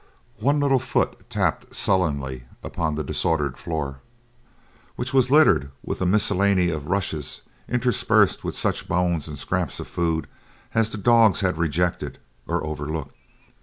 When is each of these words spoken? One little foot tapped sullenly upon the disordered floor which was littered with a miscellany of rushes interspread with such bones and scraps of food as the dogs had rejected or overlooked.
One 0.39 0.59
little 0.59 0.79
foot 0.79 1.29
tapped 1.29 1.75
sullenly 1.75 2.45
upon 2.63 2.95
the 2.95 3.03
disordered 3.03 3.55
floor 3.59 3.99
which 4.95 5.13
was 5.13 5.29
littered 5.29 5.69
with 5.85 6.01
a 6.01 6.07
miscellany 6.07 6.71
of 6.71 6.87
rushes 6.87 7.41
interspread 7.69 8.37
with 8.43 8.57
such 8.57 8.87
bones 8.87 9.27
and 9.27 9.37
scraps 9.37 9.79
of 9.79 9.87
food 9.87 10.25
as 10.73 10.89
the 10.89 10.97
dogs 10.97 11.41
had 11.41 11.59
rejected 11.59 12.17
or 12.47 12.63
overlooked. 12.65 13.15